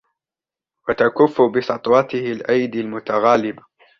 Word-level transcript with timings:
وَتَكُفُّ 0.89 1.41
بِسَطْوَتِهِ 1.41 2.31
الْأَيْدِي 2.31 2.81
الْمُتَغَالِبَةُ 2.81 3.63